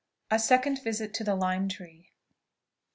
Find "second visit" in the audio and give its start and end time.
0.39-1.13